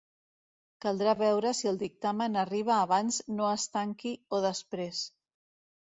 Caldrà 0.85 1.13
veure 1.19 1.51
si 1.59 1.69
el 1.73 1.77
dictamen 1.83 2.39
arriba 2.45 2.77
abans 2.87 3.21
no 3.35 3.53
es 3.59 3.67
tanqui 3.79 4.15
o 4.39 4.41
després. 4.51 5.05